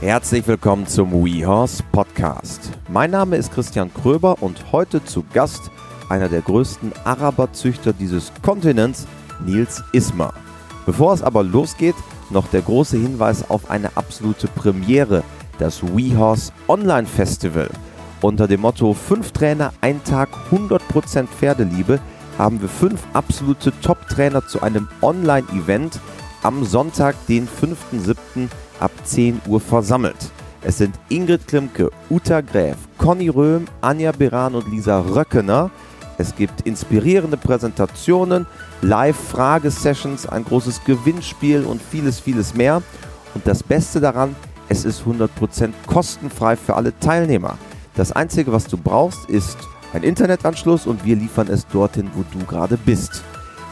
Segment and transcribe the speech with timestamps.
[0.00, 2.70] Herzlich willkommen zum WeHorse Podcast.
[2.88, 5.72] Mein Name ist Christian Kröber und heute zu Gast
[6.08, 9.08] einer der größten Araberzüchter dieses Kontinents,
[9.44, 10.32] Nils Ismer.
[10.86, 11.96] Bevor es aber losgeht,
[12.30, 15.24] noch der große Hinweis auf eine absolute Premiere,
[15.58, 17.68] das WeHorse Online Festival.
[18.20, 21.98] Unter dem Motto 5 Trainer, ein Tag, 100% Pferdeliebe
[22.38, 25.98] haben wir fünf absolute Top-Trainer zu einem Online-Event
[26.44, 28.48] am Sonntag, den 5.7.
[28.80, 30.30] ab 10 Uhr versammelt.
[30.62, 35.70] Es sind Ingrid Klimke, Uta Gräf, Conny Röhm, Anja Beran und Lisa Röckener.
[36.18, 38.46] Es gibt inspirierende Präsentationen,
[38.82, 42.82] Live-Fragesessions, ein großes Gewinnspiel und vieles, vieles mehr.
[43.34, 44.34] Und das Beste daran,
[44.68, 45.28] es ist 100%
[45.86, 47.56] kostenfrei für alle Teilnehmer.
[47.94, 49.56] Das Einzige, was du brauchst, ist
[49.92, 53.22] ein Internetanschluss und wir liefern es dorthin, wo du gerade bist.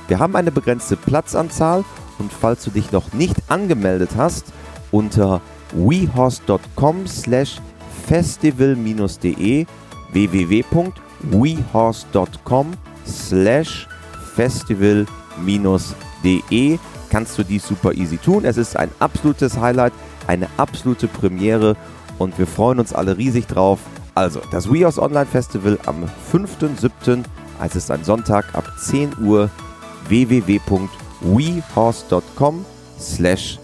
[0.09, 1.85] Wir haben eine begrenzte Platzanzahl
[2.19, 4.47] und falls du dich noch nicht angemeldet hast,
[4.97, 5.41] unter
[5.73, 7.61] wehorse.com slash
[8.07, 9.67] festival-de
[10.13, 12.73] www.wehorse.com
[13.05, 13.89] slash
[14.35, 16.79] festival-de
[17.11, 18.45] kannst du dies super easy tun.
[18.45, 19.93] Es ist ein absolutes Highlight,
[20.27, 21.77] eine absolute Premiere
[22.19, 23.79] und wir freuen uns alle riesig drauf.
[24.15, 27.25] Also, das WeHorse Online Festival am 5.7.,
[27.63, 29.49] es ist ein Sonntag ab 10 Uhr,
[30.09, 32.65] www.wehorse.com
[32.99, 33.59] slash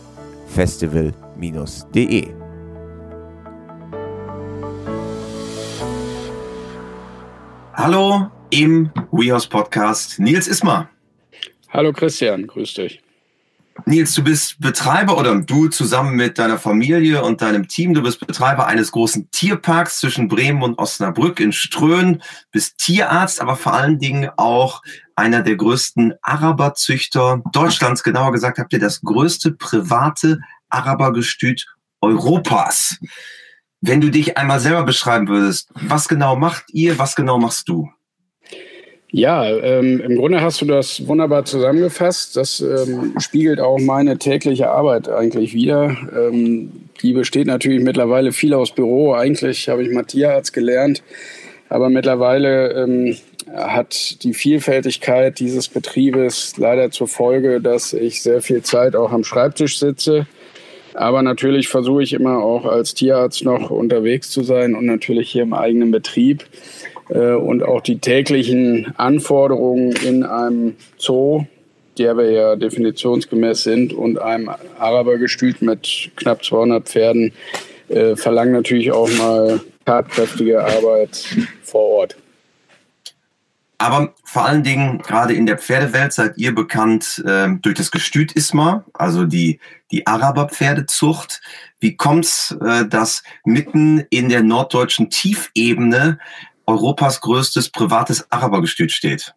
[0.49, 1.22] festival-de.
[7.75, 10.89] Hallo im WeHorse Podcast, Nils Ismar.
[11.71, 13.03] Hallo Christian, grüß dich.
[13.87, 18.25] Nils, du bist Betreiber oder du zusammen mit deiner Familie und deinem Team, du bist
[18.25, 23.99] Betreiber eines großen Tierparks zwischen Bremen und Osnabrück in Ströhen, bist Tierarzt, aber vor allen
[23.99, 24.83] Dingen auch
[25.17, 28.05] einer der größten Araberzüchter Deutschlands.
[28.05, 30.39] Genauer gesagt habt ihr das größte private
[30.73, 31.67] Arabergestüt
[32.01, 32.99] Europas.
[33.81, 37.91] Wenn du dich einmal selber beschreiben würdest, was genau macht ihr, was genau machst du?
[39.15, 42.35] Ja, ähm, im Grunde hast du das wunderbar zusammengefasst.
[42.35, 45.95] Das ähm, spiegelt auch meine tägliche Arbeit eigentlich wieder.
[46.17, 46.73] Ähm,
[47.03, 49.13] die besteht natürlich mittlerweile viel aus Büro.
[49.13, 51.03] Eigentlich habe ich Tierarzt gelernt,
[51.69, 53.17] aber mittlerweile ähm,
[53.55, 59.25] hat die Vielfältigkeit dieses Betriebes leider zur Folge, dass ich sehr viel Zeit auch am
[59.25, 60.27] Schreibtisch sitze.
[60.95, 65.43] Aber natürlich versuche ich immer auch als Tierarzt noch unterwegs zu sein und natürlich hier
[65.43, 66.45] im eigenen Betrieb.
[67.09, 71.45] Äh, und auch die täglichen Anforderungen in einem Zoo,
[71.99, 77.33] der wir ja definitionsgemäß sind, und einem Arabergestüt mit knapp 200 Pferden,
[77.89, 81.27] äh, verlangen natürlich auch mal tatkräftige Arbeit
[81.63, 82.17] vor Ort.
[83.83, 88.31] Aber vor allen Dingen, gerade in der Pferdewelt seid ihr bekannt äh, durch das Gestüt
[88.31, 89.59] Isma, also die,
[89.91, 91.41] die Araberpferdezucht.
[91.81, 96.21] Wie kommt's, äh, dass mitten in der norddeutschen Tiefebene
[96.65, 99.35] Europas größtes privates Arabergestüt steht?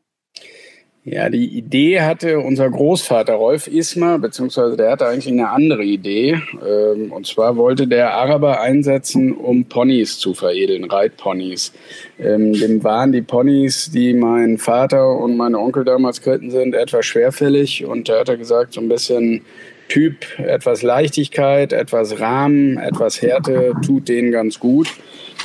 [1.08, 6.42] Ja, die Idee hatte unser Großvater Rolf Ismer, beziehungsweise der hatte eigentlich eine andere Idee.
[6.68, 11.74] Ähm, und zwar wollte der Araber einsetzen, um Ponys zu veredeln, Reitponys.
[12.18, 17.06] Ähm, dem waren die Ponys, die mein Vater und meine Onkel damals geritten sind, etwas
[17.06, 17.86] schwerfällig.
[17.86, 19.46] Und da hat er gesagt, so ein bisschen
[19.88, 24.88] Typ, etwas Leichtigkeit, etwas Rahmen, etwas Härte tut denen ganz gut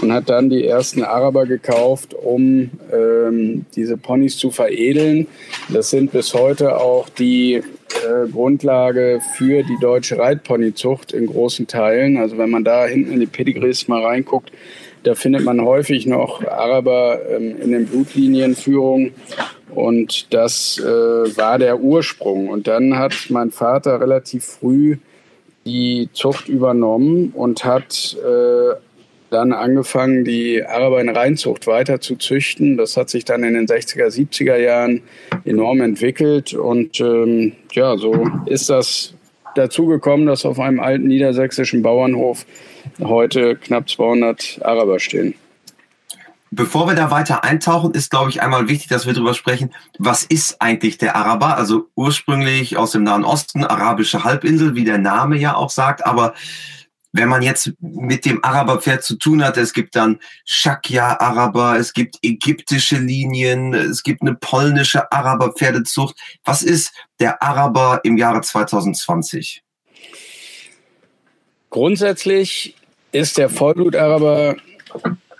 [0.01, 5.27] und hat dann die ersten Araber gekauft, um ähm, diese Ponys zu veredeln.
[5.69, 12.17] Das sind bis heute auch die äh, Grundlage für die deutsche Reitponyzucht in großen Teilen.
[12.17, 14.53] Also wenn man da hinten in die Pedigrees mal reinguckt,
[15.03, 19.13] da findet man häufig noch Araber ähm, in den Blutlinienführungen.
[19.75, 22.49] Und das äh, war der Ursprung.
[22.49, 24.99] Und dann hat mein Vater relativ früh
[25.67, 28.75] die Zucht übernommen und hat äh,
[29.31, 32.77] dann angefangen, die Araber in Reinzucht weiter zu züchten.
[32.77, 35.03] Das hat sich dann in den 60er, 70er Jahren
[35.45, 36.55] enorm entwickelt.
[36.55, 39.15] Und ähm, ja, so ist das
[39.55, 42.47] dazu gekommen, dass auf einem alten niedersächsischen Bauernhof
[43.01, 45.35] heute knapp 200 Araber stehen.
[46.53, 50.25] Bevor wir da weiter eintauchen, ist, glaube ich, einmal wichtig, dass wir darüber sprechen, was
[50.25, 51.57] ist eigentlich der Araber?
[51.57, 56.35] Also ursprünglich aus dem Nahen Osten, arabische Halbinsel, wie der Name ja auch sagt, aber
[57.13, 62.19] wenn man jetzt mit dem Araberpferd zu tun hat, es gibt dann Shakya-Araber, es gibt
[62.23, 66.17] ägyptische Linien, es gibt eine polnische Araberpferdezucht.
[66.45, 69.63] Was ist der Araber im Jahre 2020?
[71.71, 72.75] Grundsätzlich
[73.13, 74.57] ist der Vollblut-Araber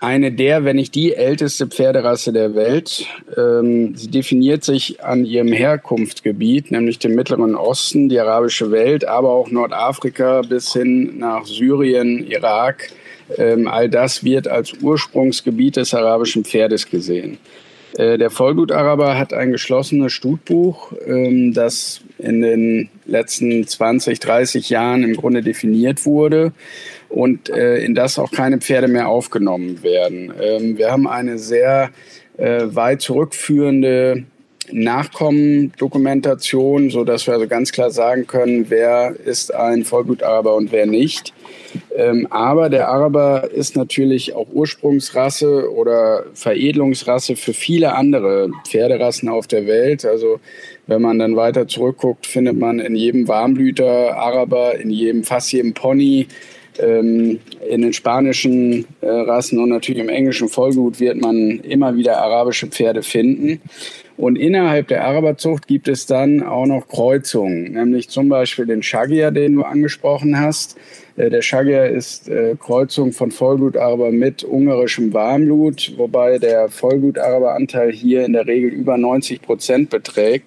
[0.01, 3.05] eine der, wenn nicht die älteste Pferderasse der Welt.
[3.37, 9.29] Ähm, sie definiert sich an ihrem Herkunftsgebiet, nämlich dem Mittleren Osten, die arabische Welt, aber
[9.29, 12.89] auch Nordafrika bis hin nach Syrien, Irak.
[13.37, 17.37] Ähm, all das wird als Ursprungsgebiet des arabischen Pferdes gesehen.
[17.95, 25.03] Äh, der Vollblutaraber hat ein geschlossenes Stutbuch, ähm, das in den letzten 20, 30 Jahren
[25.03, 26.53] im Grunde definiert wurde
[27.11, 30.31] und äh, in das auch keine Pferde mehr aufgenommen werden.
[30.41, 31.89] Ähm, wir haben eine sehr
[32.37, 34.23] äh, weit zurückführende
[34.71, 40.85] Nachkommendokumentation, so dass wir also ganz klar sagen können, wer ist ein Vollblutaraber und wer
[40.85, 41.33] nicht.
[41.95, 49.47] Ähm, aber der Araber ist natürlich auch Ursprungsrasse oder Veredelungsrasse für viele andere Pferderassen auf
[49.47, 50.05] der Welt.
[50.05, 50.39] Also
[50.87, 55.73] wenn man dann weiter zurückguckt, findet man in jedem Warmblüter Araber, in jedem, fast jedem
[55.73, 56.27] Pony,
[56.79, 57.39] ähm,
[57.69, 62.67] in den spanischen äh, Rassen und natürlich im englischen Vollblut wird man immer wieder arabische
[62.67, 63.61] Pferde finden.
[64.17, 69.31] Und innerhalb der Araberzucht gibt es dann auch noch Kreuzungen, nämlich zum Beispiel den Shagia,
[69.31, 70.77] den du angesprochen hast.
[71.21, 78.25] Äh, der Shagia ist äh, Kreuzung von Vollblutaraber mit ungarischem Warmblut, wobei der Vollblutaraberanteil hier
[78.25, 80.45] in der Regel über 90 Prozent beträgt.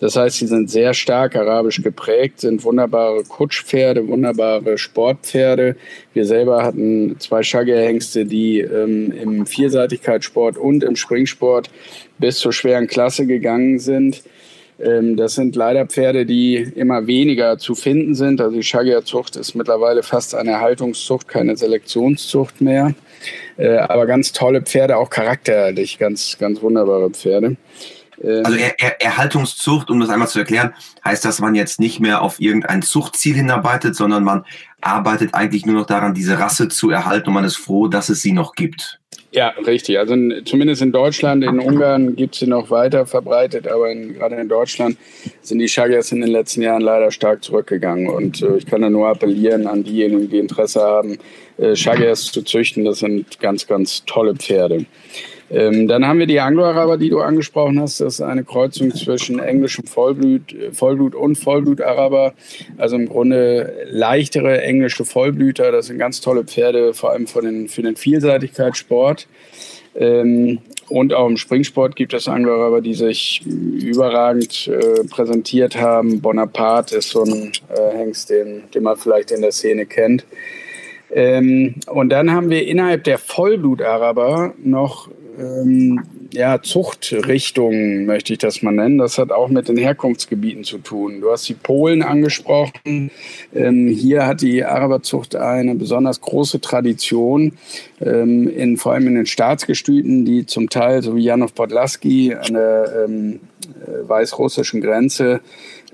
[0.00, 5.76] Das heißt, sie sind sehr stark arabisch geprägt, sind wunderbare Kutschpferde, wunderbare Sportpferde.
[6.12, 11.70] Wir selber hatten zwei Shagia-Hengste, die ähm, im Vielseitigkeitssport und im Springsport
[12.18, 14.22] bis zur schweren Klasse gegangen sind.
[14.82, 18.40] Ähm, das sind leider Pferde, die immer weniger zu finden sind.
[18.40, 22.94] Also die Shagia-Zucht ist mittlerweile fast eine Haltungszucht, keine Selektionszucht mehr.
[23.56, 27.56] Äh, aber ganz tolle Pferde, auch charakterlich, ganz, ganz wunderbare Pferde.
[28.22, 30.74] Ähm, also er, er, Erhaltungszucht, um das einmal zu erklären,
[31.04, 34.44] heißt, dass man jetzt nicht mehr auf irgendein Zuchtziel hinarbeitet, sondern man
[34.80, 38.22] arbeitet eigentlich nur noch daran, diese Rasse zu erhalten und man ist froh, dass es
[38.22, 39.01] sie noch gibt.
[39.34, 39.98] Ja, richtig.
[39.98, 44.12] Also in, zumindest in Deutschland, in Ungarn gibt es sie noch weiter verbreitet, aber in,
[44.12, 44.98] gerade in Deutschland
[45.40, 48.10] sind die Shaggers in den letzten Jahren leider stark zurückgegangen.
[48.10, 51.18] Und äh, ich kann da nur appellieren an diejenigen, die Interesse haben,
[51.56, 52.84] äh, zu züchten.
[52.84, 54.84] Das sind ganz, ganz tolle Pferde.
[55.52, 58.00] Ähm, dann haben wir die Anglo-Araber, die du angesprochen hast.
[58.00, 62.32] Das ist eine Kreuzung zwischen englischem Vollblut, Vollblut und Vollblut-Araber.
[62.78, 65.70] Also im Grunde leichtere englische Vollblüter.
[65.70, 69.28] Das sind ganz tolle Pferde, vor allem für den, für den Vielseitigkeitssport.
[69.94, 76.22] Ähm, und auch im Springsport gibt es Anglo-Araber, die sich überragend äh, präsentiert haben.
[76.22, 80.24] Bonaparte ist so ein äh, Hengst, den, den man vielleicht in der Szene kennt.
[81.14, 86.02] Ähm, und dann haben wir innerhalb der Vollblut-Araber noch ähm,
[86.32, 88.98] ja, Zuchtrichtungen, möchte ich das mal nennen.
[88.98, 91.20] Das hat auch mit den Herkunftsgebieten zu tun.
[91.20, 93.10] Du hast die Polen angesprochen.
[93.54, 97.52] Ähm, hier hat die Araberzucht eine besonders große Tradition,
[98.00, 103.04] ähm, in, vor allem in den Staatsgestüten, die zum Teil, so wie Janov Podlaski, der
[103.06, 103.51] ähm, äh,
[104.06, 105.40] weißrussischen Grenze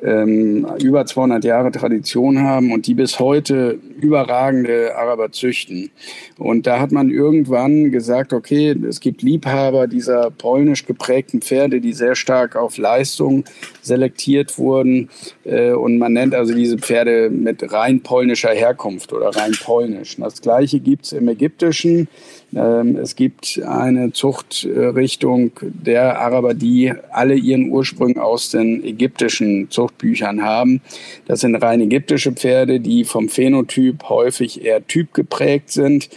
[0.03, 5.91] ähm, über 200 Jahre Tradition haben und die bis heute überragende Araber züchten.
[6.37, 11.93] Und da hat man irgendwann gesagt, okay, es gibt Liebhaber dieser polnisch geprägten Pferde, die
[11.93, 13.45] sehr stark auf Leistung
[13.83, 15.09] selektiert wurden.
[15.45, 20.17] Äh, und man nennt also diese Pferde mit rein polnischer Herkunft oder rein polnisch.
[20.17, 22.09] Das gleiche gibt's im Ägyptischen.
[22.55, 30.43] Ähm, es gibt eine Zuchtrichtung der Araber, die alle ihren Ursprung aus den ägyptischen Zuchtbüchern
[30.43, 30.81] haben.
[31.27, 36.09] Das sind rein ägyptische Pferde, die vom Phänotyp häufig eher typgeprägt sind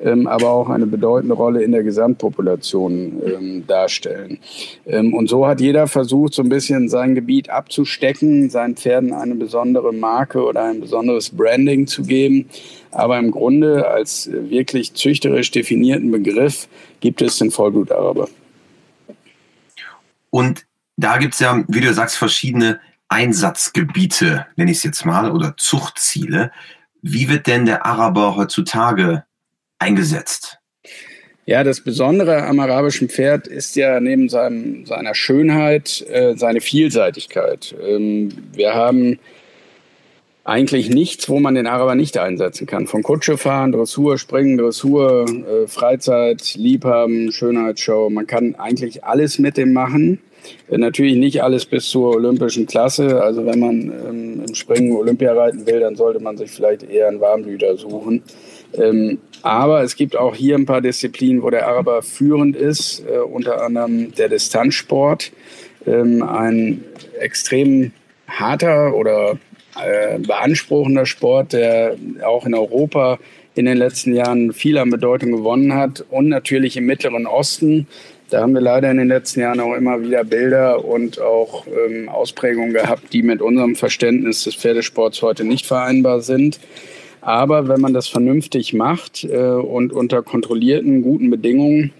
[0.00, 4.38] ähm, aber auch eine bedeutende Rolle in der Gesamtpopulation ähm, darstellen.
[4.86, 9.34] Ähm, und so hat jeder versucht, so ein bisschen sein Gebiet abzustecken, seinen Pferden eine
[9.34, 12.48] besondere Marke oder ein besonderes Branding zu geben.
[12.90, 16.68] Aber im Grunde als wirklich züchterisch definierten Begriff
[17.00, 18.28] gibt es den Vollblutaraber.
[20.30, 20.64] Und
[20.96, 25.54] da gibt es ja, wie du sagst, verschiedene Einsatzgebiete, nenne ich es jetzt mal, oder
[25.56, 26.50] Zuchtziele.
[27.00, 29.24] Wie wird denn der Araber heutzutage
[29.78, 30.58] eingesetzt?
[31.46, 37.74] Ja, das Besondere am arabischen Pferd ist ja neben seinem, seiner Schönheit äh, seine Vielseitigkeit.
[37.82, 39.18] Ähm, wir haben
[40.48, 42.86] eigentlich nichts, wo man den Araber nicht einsetzen kann.
[42.86, 48.08] Von Kutsche fahren, Dressur, Springen, Dressur, äh, Freizeit, Liebhaben, Schönheitsshow.
[48.08, 50.20] Man kann eigentlich alles mit dem machen.
[50.70, 53.22] Äh, natürlich nicht alles bis zur olympischen Klasse.
[53.22, 57.08] Also wenn man ähm, im Springen Olympia reiten will, dann sollte man sich vielleicht eher
[57.08, 58.22] einen Warmblüter suchen.
[58.74, 63.18] Ähm, aber es gibt auch hier ein paar Disziplinen, wo der Araber führend ist, äh,
[63.18, 65.32] unter anderem der Distanzsport.
[65.86, 66.84] Ähm, ein
[67.18, 67.92] extrem
[68.26, 69.38] harter oder
[69.82, 73.18] äh, beanspruchender Sport, der auch in Europa
[73.54, 77.88] in den letzten Jahren viel an Bedeutung gewonnen hat und natürlich im Mittleren Osten.
[78.30, 82.08] Da haben wir leider in den letzten Jahren auch immer wieder Bilder und auch ähm,
[82.08, 86.60] Ausprägungen gehabt, die mit unserem Verständnis des Pferdesports heute nicht vereinbar sind.
[87.20, 91.92] Aber wenn man das vernünftig macht äh, und unter kontrollierten, guten Bedingungen,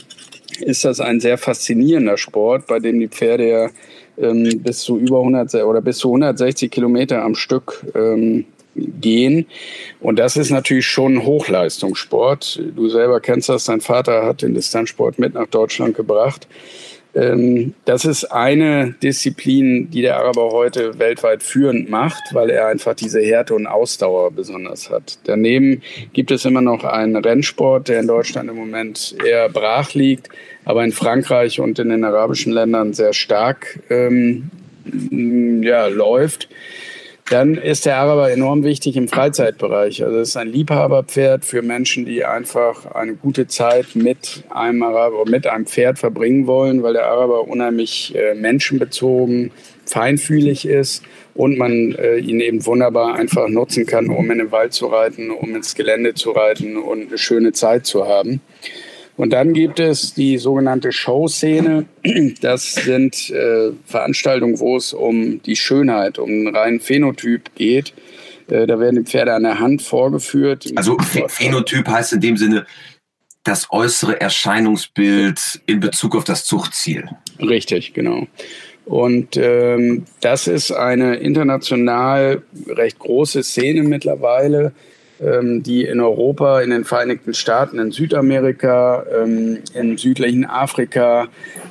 [0.61, 3.71] ist das ein sehr faszinierender Sport, bei dem die Pferde ja
[4.19, 8.45] ähm, bis zu über 100 oder bis zu 160 Kilometer am Stück ähm,
[8.75, 9.47] gehen.
[10.01, 12.63] Und das ist natürlich schon Hochleistungssport.
[12.77, 16.47] Du selber kennst das, dein Vater hat den Distanzsport mit nach Deutschland gebracht.
[17.19, 22.95] Ähm, das ist eine Disziplin, die der Araber heute weltweit führend macht, weil er einfach
[22.95, 25.19] diese Härte und Ausdauer besonders hat.
[25.25, 25.83] Daneben
[26.13, 30.29] gibt es immer noch einen Rennsport, der in Deutschland im Moment eher brach liegt,
[30.65, 34.51] aber in Frankreich und in den arabischen Ländern sehr stark ähm,
[35.63, 36.49] ja, läuft.
[37.31, 40.03] Dann ist der Araber enorm wichtig im Freizeitbereich.
[40.03, 45.25] Also es ist ein Liebhaberpferd für Menschen, die einfach eine gute Zeit mit einem Araber,
[45.27, 49.51] mit einem Pferd verbringen wollen, weil der Araber unheimlich äh, menschenbezogen,
[49.85, 51.03] feinfühlig ist
[51.35, 55.31] und man äh, ihn eben wunderbar einfach nutzen kann, um in den Wald zu reiten,
[55.31, 58.41] um ins Gelände zu reiten und eine schöne Zeit zu haben.
[59.19, 61.87] Und dann gibt es die sogenannte Showszene.
[62.41, 67.93] Das sind äh, Veranstaltungen, wo es um die Schönheit, um einen reinen Phänotyp geht.
[68.49, 70.71] Äh, da werden die Pferde an der Hand vorgeführt.
[70.77, 72.65] Also Phänotyp heißt in dem Sinne
[73.43, 77.09] das äußere Erscheinungsbild in Bezug auf das Zuchtziel.
[77.41, 78.27] Richtig, genau.
[78.85, 84.73] Und ähm, das ist eine international recht große Szene mittlerweile.
[85.21, 91.27] Ähm, die in Europa, in den Vereinigten Staaten, in Südamerika, ähm, im südlichen Afrika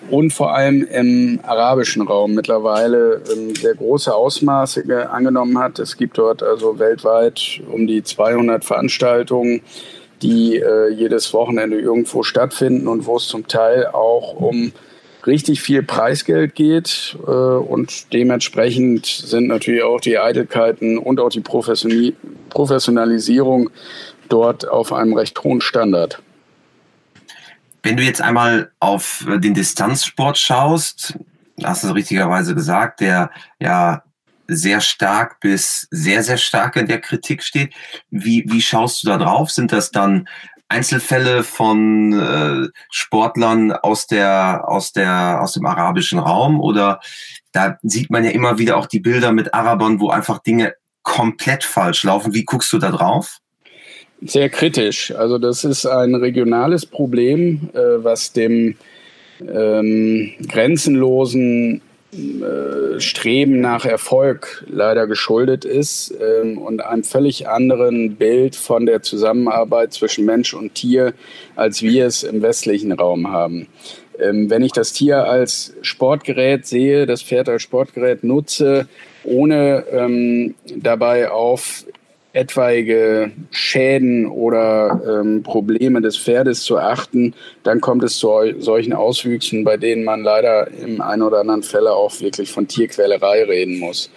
[0.10, 5.80] und vor allem im arabischen Raum mittlerweile ähm, sehr große Ausmaße angenommen hat.
[5.80, 9.62] Es gibt dort also weltweit um die 200 Veranstaltungen,
[10.22, 14.74] die äh, jedes Wochenende irgendwo stattfinden und wo es zum Teil auch um
[15.27, 21.41] richtig viel Preisgeld geht äh, und dementsprechend sind natürlich auch die Eitelkeiten und auch die
[21.41, 23.69] Professionalisierung
[24.29, 26.24] dort auf einem recht hohen Standard.
[27.84, 31.17] Wenn du jetzt einmal auf den Distanzsport schaust,
[31.63, 33.29] hast du richtigerweise gesagt, der
[33.60, 34.03] ja
[34.48, 37.74] sehr stark bis sehr, sehr stark in der Kritik steht.
[38.10, 39.51] Wie, wie schaust du da drauf?
[39.51, 40.27] Sind das dann
[40.69, 47.00] Einzelfälle von äh, Sportlern aus der aus der aus dem arabischen Raum oder
[47.51, 51.63] da sieht man ja immer wieder auch die Bilder mit Arabern, wo einfach Dinge komplett
[51.63, 52.33] falsch laufen.
[52.33, 53.39] Wie guckst du da drauf?
[54.21, 55.12] Sehr kritisch.
[55.12, 58.75] Also das ist ein regionales Problem, äh, was dem
[59.39, 61.81] ähm, grenzenlosen
[62.14, 69.02] äh, Streben nach Erfolg leider geschuldet ist ähm, und einem völlig anderen Bild von der
[69.02, 71.14] Zusammenarbeit zwischen Mensch und Tier,
[71.56, 73.68] als wir es im westlichen Raum haben.
[74.20, 78.88] Ähm, wenn ich das Tier als Sportgerät sehe, das Pferd als Sportgerät nutze,
[79.24, 81.86] ohne ähm, dabei auf
[82.38, 88.29] etwaige Schäden oder ähm, Probleme des Pferdes zu achten, dann kommt es zu
[88.60, 93.44] solchen Auswüchsen, bei denen man leider im einen oder anderen Fälle auch wirklich von Tierquälerei
[93.44, 94.12] reden muss.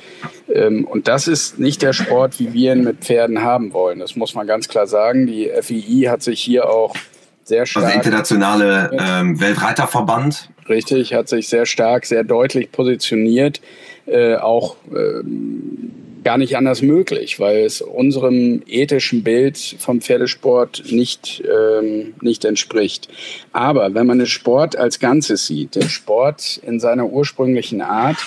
[0.53, 3.99] Ähm, und das ist nicht der Sport, wie wir ihn mit Pferden haben wollen.
[3.99, 5.27] Das muss man ganz klar sagen.
[5.27, 6.95] Die FII hat sich hier auch
[7.43, 7.85] sehr also stark.
[7.87, 10.51] Also internationale ähm, Weltreiterverband.
[10.69, 13.63] Richtig, hat sich sehr stark, sehr deutlich positioniert.
[14.07, 21.43] Äh, auch ähm, gar nicht anders möglich, weil es unserem ethischen Bild vom Pferdesport nicht,
[21.45, 23.09] ähm, nicht entspricht.
[23.53, 28.19] Aber wenn man den Sport als Ganzes sieht, den Sport in seiner ursprünglichen Art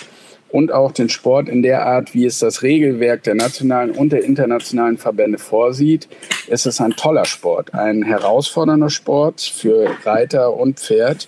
[0.49, 4.23] und auch den Sport in der Art, wie es das Regelwerk der nationalen und der
[4.23, 6.07] internationalen Verbände vorsieht,
[6.47, 11.27] ist es ein toller Sport, ein herausfordernder Sport für Reiter und Pferd,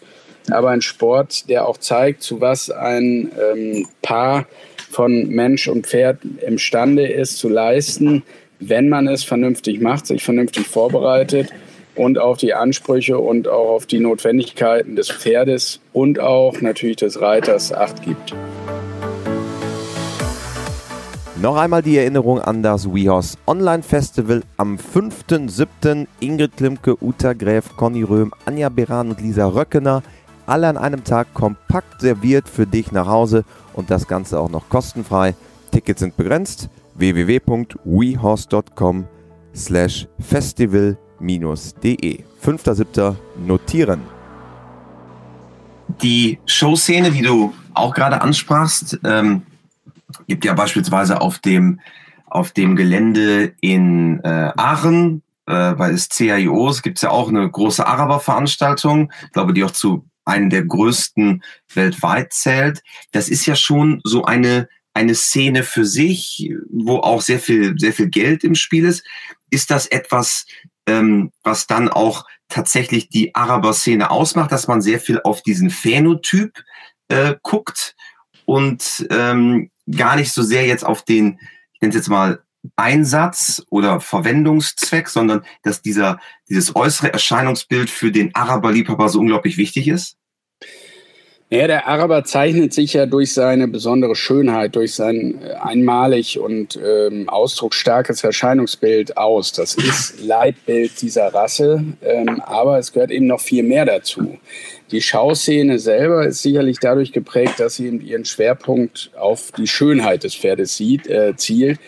[0.52, 4.46] aber ein Sport, der auch zeigt, zu was ein ähm, Paar
[4.90, 8.24] von Mensch und Pferd imstande ist zu leisten,
[8.60, 11.50] wenn man es vernünftig macht, sich vernünftig vorbereitet
[11.96, 17.22] und auf die Ansprüche und auch auf die Notwendigkeiten des Pferdes und auch natürlich des
[17.22, 18.34] Reiters acht gibt.
[21.42, 26.08] Noch einmal die Erinnerung an das WeHorse Online Festival am 5.7.
[26.20, 30.02] Ingrid Klimke, Uta Gräf, Conny Röhm, Anja Beran und Lisa Röckener
[30.48, 34.70] alle an einem Tag kompakt serviert für dich nach Hause und das Ganze auch noch
[34.70, 35.36] kostenfrei.
[35.72, 36.70] Tickets sind begrenzt.
[36.96, 39.06] www.wehorse.com
[39.54, 43.16] slash festival-de 5.7.
[43.46, 44.02] notieren.
[46.02, 49.44] Die Showszene, die du auch gerade ansprachst, ähm,
[50.28, 51.80] gibt ja beispielsweise auf dem
[52.28, 57.50] auf dem Gelände in äh, Aachen, äh, bei des CIOs gibt es ja auch eine
[57.50, 62.82] große Araber-Veranstaltung, glaube die auch zu einem der größten weltweit zählt.
[63.12, 67.94] Das ist ja schon so eine eine Szene für sich, wo auch sehr viel sehr
[67.94, 69.06] viel Geld im Spiel ist.
[69.50, 70.46] Ist das etwas,
[70.88, 76.64] ähm, was dann auch tatsächlich die Araber-Szene ausmacht, dass man sehr viel auf diesen Phänotyp
[77.10, 77.96] äh, guckt
[78.46, 81.40] und ähm, gar nicht so sehr jetzt auf den,
[81.74, 82.45] ich nenne es jetzt mal,
[82.76, 86.20] Einsatz oder Verwendungszweck, sondern dass dieser,
[86.50, 90.18] dieses äußere Erscheinungsbild für den Araberliebhaber so unglaublich wichtig ist?
[91.52, 96.78] Ja, der Araber zeichnet sich ja durch seine besondere Schönheit, durch sein äh, einmalig und
[96.84, 99.52] ähm, ausdrucksstarkes Erscheinungsbild aus.
[99.52, 104.40] Das ist Leitbild dieser Rasse, ähm, aber es gehört eben noch viel mehr dazu.
[104.90, 110.34] Die Schauszene selber ist sicherlich dadurch geprägt, dass sie ihren Schwerpunkt auf die Schönheit des
[110.34, 111.80] Pferdes sieht, äh, zielt.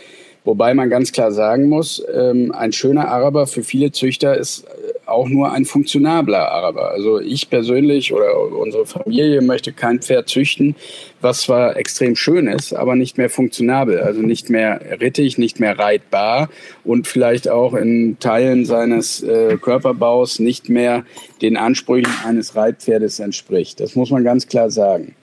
[0.48, 4.66] Wobei man ganz klar sagen muss, ähm, ein schöner Araber für viele Züchter ist
[5.06, 6.90] auch nur ein funktionabler Araber.
[6.92, 10.76] Also ich persönlich oder unsere Familie möchte kein Pferd züchten,
[11.20, 15.78] was zwar extrem schön ist, aber nicht mehr funktionabel, also nicht mehr rittig, nicht mehr
[15.78, 16.48] reitbar
[16.86, 21.04] und vielleicht auch in Teilen seines äh, Körperbaus nicht mehr
[21.42, 23.82] den Ansprüchen eines Reitpferdes entspricht.
[23.82, 25.14] Das muss man ganz klar sagen.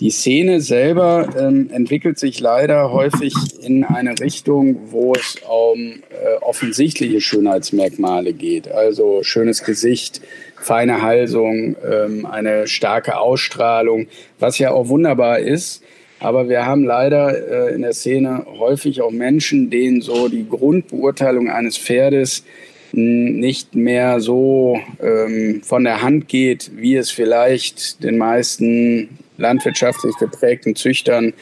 [0.00, 5.78] Die Szene selber ähm, entwickelt sich leider häufig in eine Richtung, wo es um
[6.10, 8.70] äh, offensichtliche Schönheitsmerkmale geht.
[8.70, 10.20] Also schönes Gesicht,
[10.56, 14.08] feine Halsung, ähm, eine starke Ausstrahlung,
[14.40, 15.82] was ja auch wunderbar ist.
[16.18, 21.50] Aber wir haben leider äh, in der Szene häufig auch Menschen, denen so die Grundbeurteilung
[21.50, 22.44] eines Pferdes
[22.92, 30.76] nicht mehr so ähm, von der Hand geht, wie es vielleicht den meisten landwirtschaftlich geprägten
[30.76, 31.32] Züchtern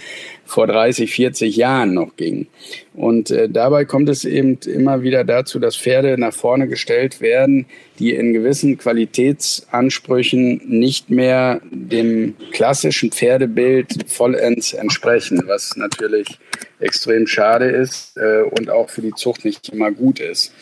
[0.44, 2.46] vor 30, 40 Jahren noch ging.
[2.94, 7.66] Und äh, dabei kommt es eben immer wieder dazu, dass Pferde nach vorne gestellt werden,
[7.99, 16.38] die in gewissen Qualitätsansprüchen nicht mehr dem klassischen Pferdebild vollends entsprechen, was natürlich
[16.80, 20.52] extrem schade ist äh, und auch für die Zucht nicht immer gut ist.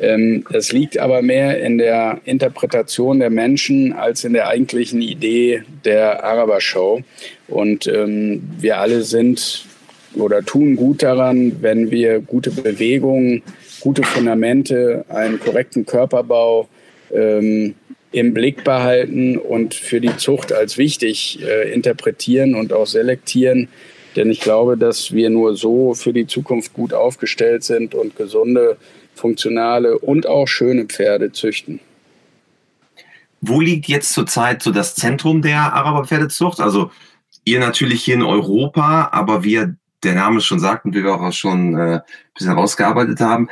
[0.00, 5.62] Ähm, das liegt aber mehr in der Interpretation der Menschen als in der eigentlichen Idee
[5.84, 7.02] der Araber-Show.
[7.48, 9.66] Und ähm, wir alle sind
[10.14, 13.42] oder tun gut daran, wenn wir gute Bewegungen,
[13.80, 16.68] gute Fundamente, einen korrekten Körperbau
[17.12, 17.74] ähm,
[18.12, 23.68] im Blick behalten und für die Zucht als wichtig äh, interpretieren und auch selektieren.
[24.16, 28.78] Denn ich glaube, dass wir nur so für die Zukunft gut aufgestellt sind und gesunde,
[29.16, 31.80] funktionale und auch schöne Pferde züchten.
[33.40, 36.60] Wo liegt jetzt zurzeit so das Zentrum der Araberpferdezucht?
[36.60, 36.90] Also
[37.44, 41.74] ihr natürlich hier in Europa, aber wir, der Name schon sagt und wir auch schon
[41.74, 42.02] äh, ein
[42.34, 43.48] bisschen rausgearbeitet haben,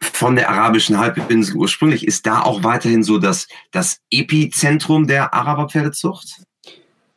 [0.00, 6.42] von der arabischen Halbinsel ursprünglich, ist da auch weiterhin so das, das Epizentrum der Araberpferdezucht?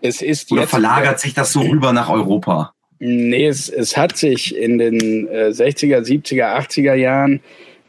[0.02, 2.75] Es ist Oder verlagert sich das so rüber nach Europa?
[3.00, 7.42] Nee, es, es hat sich in den äh, 60er, 70er, 80er Jahren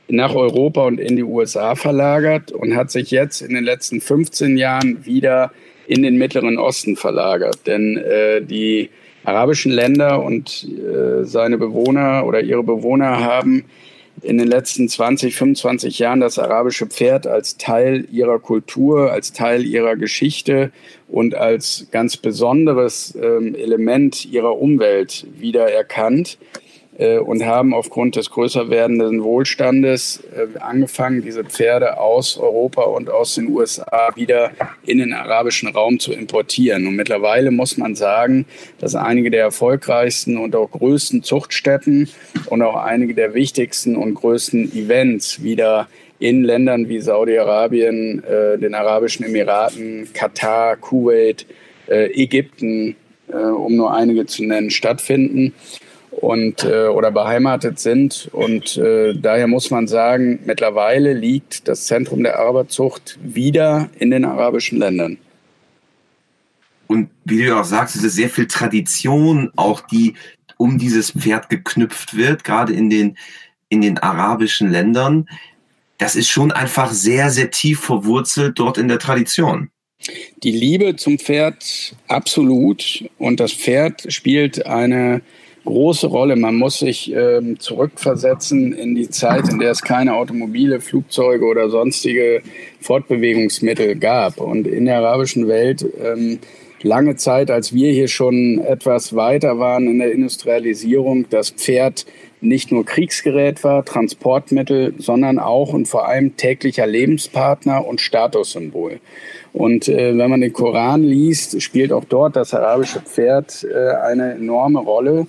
[0.09, 4.57] nach Europa und in die USA verlagert und hat sich jetzt in den letzten 15
[4.57, 5.53] Jahren wieder
[5.87, 7.67] in den Mittleren Osten verlagert.
[7.67, 8.91] Denn äh, die
[9.25, 13.65] arabischen Länder und äh, seine Bewohner oder ihre Bewohner haben
[14.23, 19.65] in den letzten 20, 25 Jahren das arabische Pferd als Teil ihrer Kultur, als Teil
[19.65, 20.73] ihrer Geschichte
[21.09, 26.39] und als ganz besonderes ähm, Element ihrer Umwelt wiedererkannt
[26.99, 33.35] und haben aufgrund des größer werdenden Wohlstandes äh, angefangen, diese Pferde aus Europa und aus
[33.35, 34.53] den USA wieder
[34.87, 36.87] in den arabischen Raum zu importieren.
[36.87, 38.47] Und mittlerweile muss man sagen,
[38.79, 42.09] dass einige der erfolgreichsten und auch größten Zuchtstätten
[42.47, 48.75] und auch einige der wichtigsten und größten Events wieder in Ländern wie Saudi-Arabien, äh, den
[48.75, 51.45] Arabischen Emiraten, Katar, Kuwait,
[51.89, 52.97] äh, Ägypten,
[53.29, 55.53] äh, um nur einige zu nennen, stattfinden
[56.21, 58.29] und äh, oder beheimatet sind.
[58.33, 64.25] Und äh, daher muss man sagen, mittlerweile liegt das Zentrum der Arbeitszucht wieder in den
[64.25, 65.19] arabischen Ländern.
[66.87, 70.15] Und wie du auch sagst, es ist sehr viel Tradition, auch die
[70.57, 73.19] um dieses Pferd geknüpft wird, gerade in den,
[73.69, 75.29] in den arabischen Ländern.
[75.99, 79.71] Das ist schon einfach sehr, sehr tief verwurzelt dort in der Tradition.
[80.43, 85.23] Die Liebe zum Pferd absolut und das Pferd spielt eine
[85.67, 86.37] große Rolle.
[86.37, 91.69] Man muss sich ähm, zurückversetzen in die Zeit, in der es keine Automobile, Flugzeuge oder
[91.69, 92.41] sonstige
[92.81, 94.41] Fortbewegungsmittel gab.
[94.41, 96.39] Und in der arabischen Welt ähm,
[96.83, 102.07] lange Zeit, als wir hier schon etwas weiter waren in der Industrialisierung, das Pferd
[102.41, 109.01] nicht nur Kriegsgerät war, Transportmittel, sondern auch und vor allem täglicher Lebenspartner und Statussymbol.
[109.53, 114.35] Und äh, wenn man den Koran liest, spielt auch dort das arabische Pferd äh, eine
[114.35, 115.27] enorme Rolle.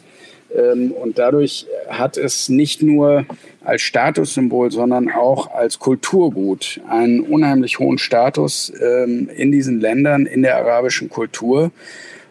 [0.55, 3.25] Ähm, und dadurch hat es nicht nur
[3.63, 10.41] als Statussymbol, sondern auch als Kulturgut einen unheimlich hohen Status ähm, in diesen Ländern, in
[10.41, 11.71] der arabischen Kultur.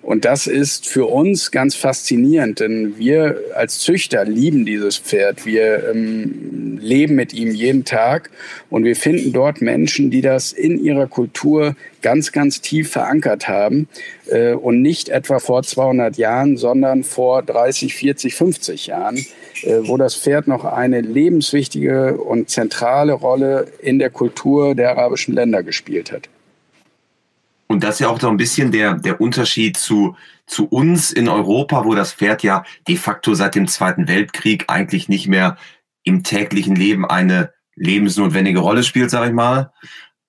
[0.07, 5.45] Und das ist für uns ganz faszinierend, denn wir als Züchter lieben dieses Pferd.
[5.45, 8.31] Wir ähm, leben mit ihm jeden Tag
[8.71, 13.88] und wir finden dort Menschen, die das in ihrer Kultur ganz, ganz tief verankert haben
[14.29, 19.97] äh, und nicht etwa vor 200 Jahren, sondern vor 30, 40, 50 Jahren, äh, wo
[19.97, 26.12] das Pferd noch eine lebenswichtige und zentrale Rolle in der Kultur der arabischen Länder gespielt
[26.12, 26.29] hat.
[27.68, 31.29] Und das ist ja auch so ein bisschen der, der Unterschied zu, zu uns in
[31.29, 35.57] Europa, wo das Pferd ja de facto seit dem Zweiten Weltkrieg eigentlich nicht mehr
[36.05, 39.72] im täglichen Leben eine lebensnotwendige Rolle spielt, sage ich mal.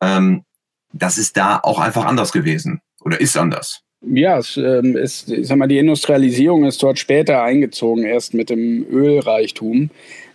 [0.01, 0.43] Ähm,
[0.91, 3.83] das ist da auch einfach anders gewesen oder ist anders.
[4.01, 8.49] Ja, es ähm, ist, ich sag mal, die Industrialisierung ist dort später eingezogen, erst mit
[8.51, 9.89] dem Ölreichtum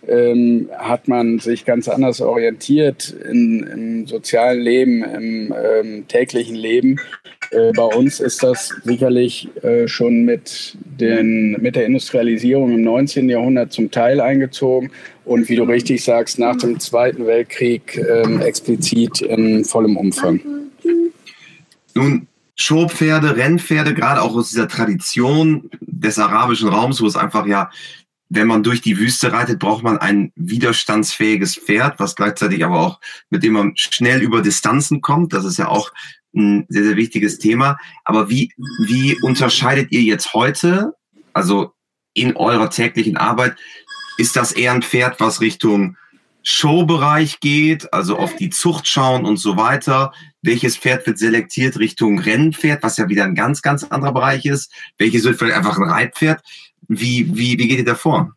[0.07, 6.99] ähm, hat man sich ganz anders orientiert in, im sozialen Leben, im ähm, täglichen Leben.
[7.51, 13.29] Äh, bei uns ist das sicherlich äh, schon mit, den, mit der Industrialisierung im 19.
[13.29, 14.91] Jahrhundert zum Teil eingezogen
[15.23, 20.41] und wie du richtig sagst, nach dem Zweiten Weltkrieg äh, explizit in vollem Umfang.
[21.95, 27.69] Nun, Showpferde, Rennpferde, gerade auch aus dieser Tradition des arabischen Raums, wo es einfach ja
[28.35, 32.99] wenn man durch die Wüste reitet, braucht man ein widerstandsfähiges Pferd, was gleichzeitig aber auch,
[33.29, 35.33] mit dem man schnell über Distanzen kommt.
[35.33, 35.91] Das ist ja auch
[36.35, 37.77] ein sehr, sehr wichtiges Thema.
[38.03, 38.51] Aber wie,
[38.87, 40.95] wie unterscheidet ihr jetzt heute,
[41.33, 41.73] also
[42.13, 43.55] in eurer täglichen Arbeit,
[44.17, 45.97] ist das eher ein Pferd, was Richtung
[46.41, 50.11] Showbereich geht, also auf die Zucht schauen und so weiter?
[50.43, 54.71] Welches Pferd wird selektiert Richtung Rennpferd, was ja wieder ein ganz, ganz anderer Bereich ist?
[54.97, 56.41] Welches wird vielleicht einfach ein Reitpferd?
[56.89, 58.35] Wie, wie, wie geht ihr da vor?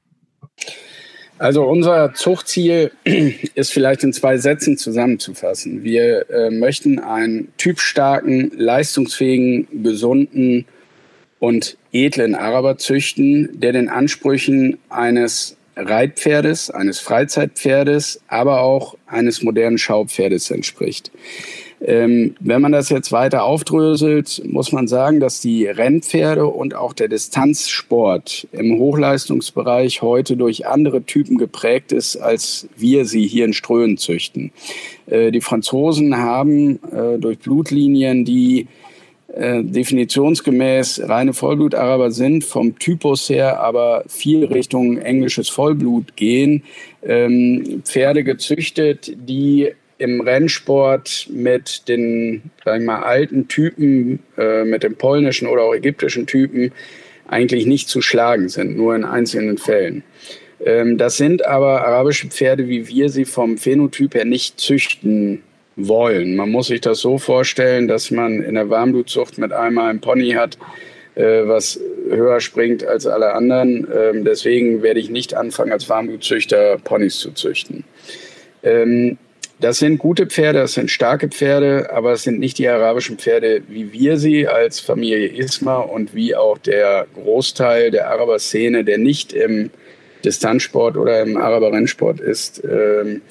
[1.39, 2.93] Also unser Zuchtziel
[3.55, 5.83] ist vielleicht in zwei Sätzen zusammenzufassen.
[5.83, 10.65] Wir äh, möchten einen typstarken, leistungsfähigen, gesunden
[11.41, 19.77] und edlen Araber züchten, der den Ansprüchen eines Reitpferdes, eines Freizeitpferdes, aber auch eines modernen
[19.77, 21.11] Schaupferdes entspricht.
[21.81, 26.95] Ähm, wenn man das jetzt weiter aufdröselt, muss man sagen, dass die Rennpferde und auch
[26.95, 33.53] der Distanzsport im Hochleistungsbereich heute durch andere Typen geprägt ist, als wir sie hier in
[33.53, 34.53] Ströhen züchten.
[35.07, 38.69] Äh, die Franzosen haben äh, durch Blutlinien, die
[39.35, 46.63] äh, definitionsgemäß reine Vollblut-Araber sind, vom Typus her aber viel Richtung englisches Vollblut gehen,
[47.03, 54.83] ähm, Pferde gezüchtet, die im Rennsport mit den, sag ich mal, alten Typen, äh, mit
[54.83, 56.73] den polnischen oder auch ägyptischen Typen
[57.29, 60.03] eigentlich nicht zu schlagen sind, nur in einzelnen Fällen.
[60.65, 65.43] Ähm, das sind aber arabische Pferde, wie wir sie vom Phänotyp her nicht züchten
[65.77, 66.37] wollen.
[66.37, 70.33] Man muss sich das so vorstellen, dass man in der Warmblutzucht mit einmal ein Pony
[70.33, 70.59] hat,
[71.15, 73.87] äh, was höher springt als alle anderen.
[73.95, 77.85] Ähm, deswegen werde ich nicht anfangen, als Warmblutzüchter Ponys zu züchten.
[78.63, 79.19] Ähm,
[79.59, 83.63] das sind gute Pferde, das sind starke Pferde, aber es sind nicht die arabischen Pferde,
[83.69, 89.33] wie wir sie als Familie Isma und wie auch der Großteil der Araber-Szene, der nicht
[89.33, 89.71] im
[90.25, 93.23] Distanzsport oder im Araber-Rennsport ist, ähm,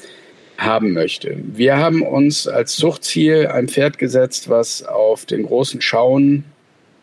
[0.57, 1.37] haben möchte.
[1.37, 6.45] Wir haben uns als Zuchtziel ein Pferd gesetzt, was auf den großen Schauen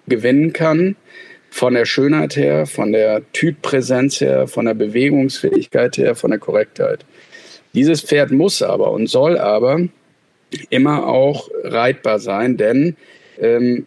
[0.08, 0.96] gewinnen kann,
[1.50, 7.04] von der Schönheit her, von der Typpräsenz her, von der Bewegungsfähigkeit her, von der Korrektheit.
[7.74, 9.80] Dieses Pferd muss aber und soll aber
[10.70, 12.96] immer auch reitbar sein, denn
[13.40, 13.87] ähm,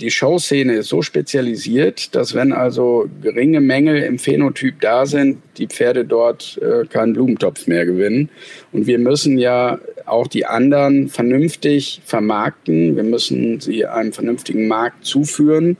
[0.00, 5.68] die Showszene ist so spezialisiert, dass wenn also geringe Mängel im Phänotyp da sind, die
[5.68, 8.28] Pferde dort äh, keinen Blumentopf mehr gewinnen.
[8.72, 12.96] Und wir müssen ja auch die anderen vernünftig vermarkten.
[12.96, 15.76] Wir müssen sie einem vernünftigen Markt zuführen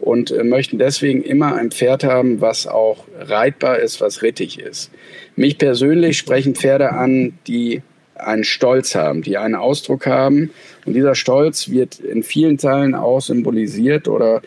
[0.00, 4.90] und äh, möchten deswegen immer ein Pferd haben, was auch reitbar ist, was rittig ist.
[5.36, 7.82] Mich persönlich sprechen Pferde an, die
[8.14, 10.50] einen Stolz haben, die einen Ausdruck haben.
[10.84, 14.42] Und dieser Stolz wird in vielen Teilen auch symbolisiert oder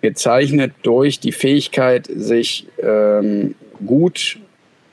[0.00, 3.54] gezeichnet durch die Fähigkeit, sich ähm,
[3.86, 4.38] gut,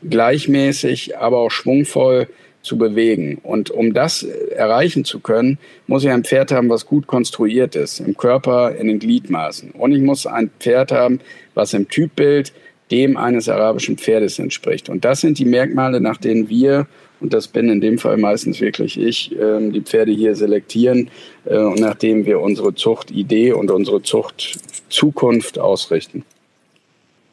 [0.08, 2.28] gleichmäßig, aber auch schwungvoll
[2.67, 3.39] zu bewegen.
[3.41, 7.99] Und um das erreichen zu können, muss ich ein Pferd haben, was gut konstruiert ist,
[7.99, 9.71] im Körper, in den Gliedmaßen.
[9.71, 11.19] Und ich muss ein Pferd haben,
[11.56, 12.53] was im Typbild
[12.91, 14.89] dem eines arabischen Pferdes entspricht.
[14.89, 16.88] Und das sind die Merkmale, nach denen wir,
[17.19, 21.10] und das bin in dem Fall meistens wirklich ich, ähm, die Pferde hier selektieren
[21.45, 26.23] äh, und nachdem wir unsere Zuchtidee und unsere Zuchtzukunft ausrichten.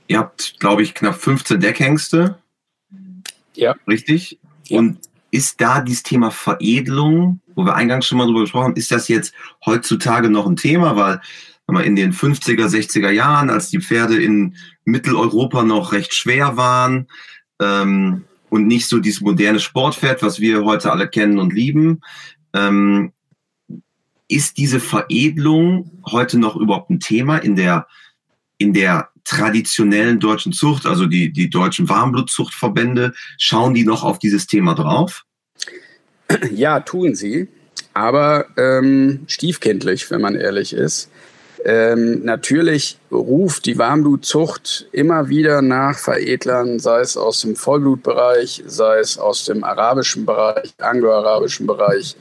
[0.09, 2.37] Ihr habt, glaube ich, knapp 15 Deckhengste.
[3.55, 3.77] Ja.
[3.87, 4.39] Richtig?
[4.67, 4.79] Ja.
[4.79, 4.99] Und
[5.35, 9.09] ist da dieses Thema Veredelung, wo wir eingangs schon mal drüber gesprochen haben, ist das
[9.09, 9.35] jetzt
[9.67, 10.95] heutzutage noch ein Thema?
[10.95, 11.21] Weil
[11.85, 17.09] in den 50er, 60er Jahren, als die Pferde in Mitteleuropa noch recht schwer waren
[17.61, 22.03] ähm, und nicht so dieses moderne Sportpferd, was wir heute alle kennen und lieben,
[22.53, 23.13] ähm,
[24.29, 27.89] ist diese Veredelung heute noch überhaupt ein Thema in der,
[28.59, 34.47] in der traditionellen deutschen Zucht, also die, die deutschen Warmblutzuchtverbände, schauen die noch auf dieses
[34.47, 35.25] Thema drauf?
[36.51, 37.49] Ja, tun sie,
[37.93, 41.11] aber ähm, stiefkindlich, wenn man ehrlich ist.
[41.67, 48.99] Ähm, natürlich ruft die Warmblutzucht immer wieder nach Veredlern, sei es aus dem Vollblutbereich, sei
[48.99, 52.17] es aus dem arabischen Bereich, anglo-arabischen Bereich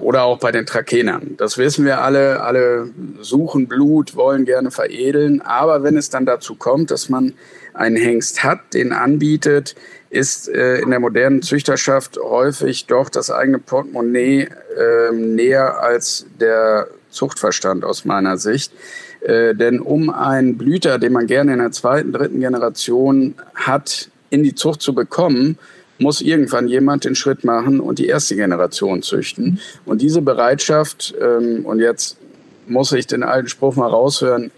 [0.00, 1.34] oder auch bei den Trakenern.
[1.36, 2.42] Das wissen wir alle.
[2.42, 2.88] Alle
[3.20, 5.42] suchen Blut, wollen gerne veredeln.
[5.42, 7.34] Aber wenn es dann dazu kommt, dass man
[7.74, 9.74] einen Hengst hat, den anbietet,
[10.10, 16.88] ist äh, in der modernen Züchterschaft häufig doch das eigene Portemonnaie äh, näher als der
[17.10, 18.72] Zuchtverstand aus meiner Sicht.
[19.20, 24.42] Äh, denn um einen Blüter, den man gerne in der zweiten, dritten Generation hat, in
[24.42, 25.58] die Zucht zu bekommen,
[25.98, 29.60] muss irgendwann jemand den Schritt machen und die erste Generation züchten.
[29.84, 32.18] Und diese Bereitschaft, ähm, und jetzt
[32.66, 34.50] muss ich den alten Spruch mal raushören,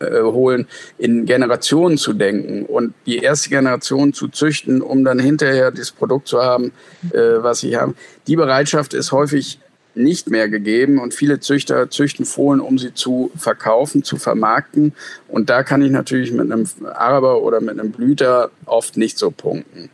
[0.00, 0.66] äh, holen,
[0.98, 6.28] in Generationen zu denken und die erste Generation zu züchten, um dann hinterher das Produkt
[6.28, 6.72] zu haben,
[7.12, 7.94] äh, was sie haben.
[8.26, 9.58] Die Bereitschaft ist häufig
[9.94, 14.94] nicht mehr gegeben und viele Züchter züchten Fohlen, um sie zu verkaufen, zu vermarkten.
[15.28, 19.30] Und da kann ich natürlich mit einem Araber oder mit einem Blüter oft nicht so
[19.30, 19.90] punkten.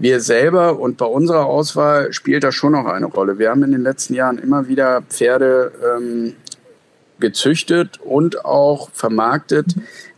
[0.00, 3.40] Wir selber und bei unserer Auswahl spielt das schon noch eine Rolle.
[3.40, 6.34] Wir haben in den letzten Jahren immer wieder Pferde ähm,
[7.18, 9.74] gezüchtet und auch vermarktet,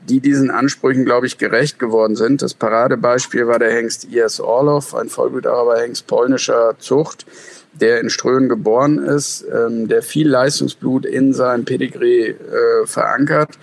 [0.07, 2.43] die diesen Ansprüchen, glaube ich, gerecht geworden sind.
[2.43, 4.39] Das Paradebeispiel war der Hengst I.S.
[4.39, 7.25] Orloff, ein Vollblutaraber-Hengst polnischer Zucht,
[7.73, 13.59] der in Ströhen geboren ist, ähm, der viel Leistungsblut in seinem Pedigree äh, verankert.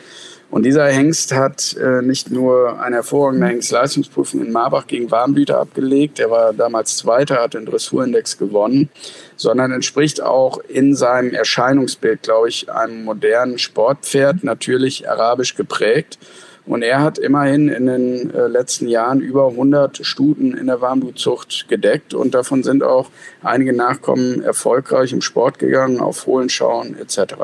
[0.49, 6.19] Und dieser Hengst hat äh, nicht nur eine hervorragende Hengstleistungsprüfung in Marbach gegen Warmblüter abgelegt,
[6.19, 8.89] der war damals Zweiter, hat den Dressurindex gewonnen,
[9.35, 16.17] sondern entspricht auch in seinem Erscheinungsbild, glaube ich, einem modernen Sportpferd, natürlich arabisch geprägt.
[16.65, 21.67] Und er hat immerhin in den äh, letzten Jahren über 100 Stuten in der Warmblutzucht
[21.69, 23.09] gedeckt und davon sind auch
[23.41, 27.35] einige Nachkommen erfolgreich im Sport gegangen, auf Fohlenschauen etc.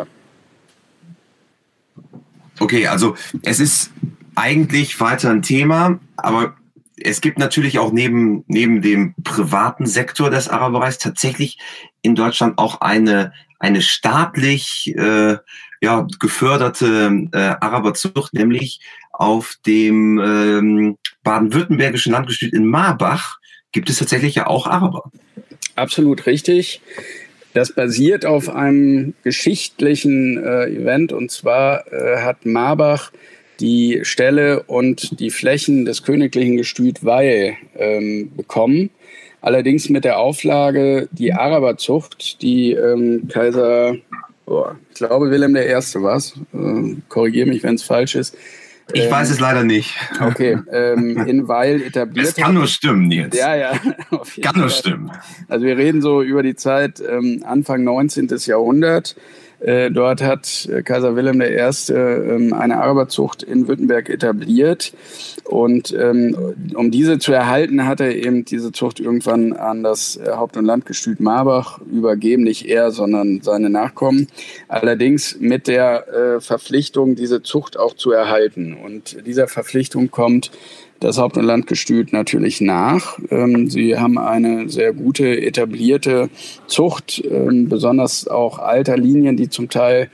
[2.60, 3.92] Okay, also es ist
[4.36, 6.56] eigentlich weiter ein Thema, aber
[6.98, 11.58] es gibt natürlich auch neben, neben dem privaten Sektor des Araberreichs tatsächlich
[12.02, 15.38] in Deutschland auch eine, eine staatlich äh,
[15.82, 18.80] ja, geförderte äh, Araberzucht, nämlich
[19.12, 23.38] auf dem ähm, baden-württembergischen Landgestüt in Marbach
[23.72, 25.12] gibt es tatsächlich ja auch Araber.
[25.76, 26.82] Absolut richtig.
[27.54, 33.12] Das basiert auf einem geschichtlichen äh, Event und zwar äh, hat Marbach
[33.60, 38.90] die Stelle und die Flächen des königlichen Gestüt Weil ähm, bekommen.
[39.42, 43.96] Allerdings mit der Auflage, die Araberzucht, die ähm, Kaiser,
[44.46, 45.74] oh, ich glaube Wilhelm I.
[46.02, 48.36] war es, äh, korrigiere mich, wenn es falsch ist,
[48.92, 49.96] ich ähm, weiß es leider nicht.
[50.20, 52.28] Okay, ähm, in Weil etabliert.
[52.28, 53.38] Es kann nur stimmen, Nils.
[53.38, 53.72] Ja, ja.
[54.42, 55.12] kann nur stimmen.
[55.48, 58.30] Also wir reden so über die Zeit ähm, Anfang 19.
[58.46, 59.16] Jahrhundert.
[59.64, 61.46] Äh, dort hat äh, Kaiser Wilhelm I.
[61.94, 64.94] Ähm, eine Araberzucht in Württemberg etabliert.
[65.46, 66.36] Und ähm,
[66.76, 70.66] um diese zu erhalten, hat er eben diese Zucht irgendwann an das äh, Haupt- und
[70.66, 72.44] Landgestüt Marbach übergeben.
[72.44, 74.28] Nicht er, sondern seine Nachkommen.
[74.68, 76.06] Allerdings mit der
[76.40, 78.74] Verpflichtung, diese Zucht auch zu erhalten.
[78.74, 80.52] Und dieser Verpflichtung kommt
[81.04, 83.20] das Haupt- und Landgestüt natürlich nach.
[83.30, 86.30] Ähm, sie haben eine sehr gute etablierte
[86.68, 90.10] Zucht, ähm, besonders auch alter Linien, die zum Teil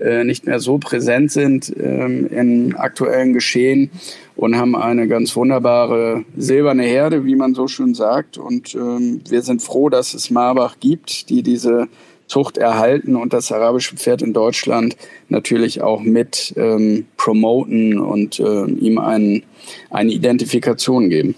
[0.00, 3.90] äh, nicht mehr so präsent sind ähm, im aktuellen Geschehen
[4.34, 8.38] und haben eine ganz wunderbare silberne Herde, wie man so schön sagt.
[8.38, 11.86] Und wir sind froh, dass es Marbach gibt, die diese
[12.32, 14.96] Zucht erhalten und das arabische Pferd in Deutschland
[15.28, 19.42] natürlich auch mit ähm, promoten und äh, ihm einen,
[19.90, 21.34] eine Identifikation geben.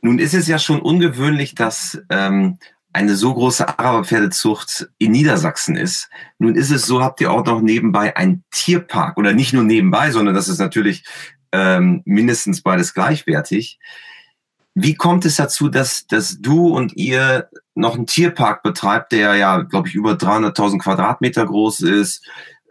[0.00, 2.56] Nun ist es ja schon ungewöhnlich, dass ähm,
[2.94, 6.08] eine so große Araberpferdezucht in Niedersachsen ist.
[6.38, 10.12] Nun ist es so, habt ihr auch noch nebenbei einen Tierpark oder nicht nur nebenbei,
[10.12, 11.04] sondern das ist natürlich
[11.52, 13.78] ähm, mindestens beides gleichwertig.
[14.78, 19.62] Wie kommt es dazu, dass, dass du und ihr noch einen Tierpark betreibt, der ja,
[19.62, 22.22] glaube ich, über 300.000 Quadratmeter groß ist,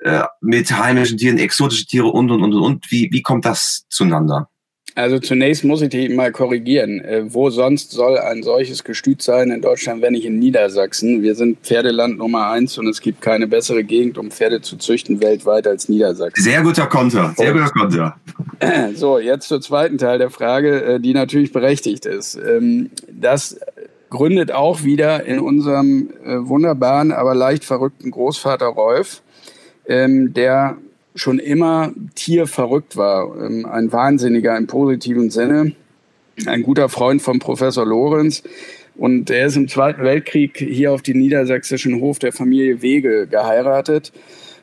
[0.03, 2.91] äh, mit heimischen Tieren, exotische Tiere und, und, und, und.
[2.91, 4.49] Wie, wie kommt das zueinander?
[4.95, 7.01] Also zunächst muss ich dich mal korrigieren.
[7.01, 11.21] Äh, wo sonst soll ein solches Gestüt sein in Deutschland, wenn nicht in Niedersachsen?
[11.21, 15.21] Wir sind Pferdeland Nummer eins und es gibt keine bessere Gegend, um Pferde zu züchten
[15.21, 16.41] weltweit als Niedersachsen.
[16.41, 18.15] Sehr guter Konter, sehr guter Konter.
[18.95, 22.35] So, jetzt zur zweiten Teil der Frage, äh, die natürlich berechtigt ist.
[22.35, 23.59] Ähm, das
[24.09, 29.21] gründet auch wieder in unserem äh, wunderbaren, aber leicht verrückten Großvater Rolf,
[29.87, 30.77] ähm, der
[31.15, 33.35] schon immer tierverrückt war.
[33.41, 35.71] Ähm, ein Wahnsinniger im positiven Sinne,
[36.45, 38.43] ein guter Freund von Professor Lorenz.
[38.97, 44.13] Und er ist im Zweiten Weltkrieg hier auf den niedersächsischen Hof der Familie Wege geheiratet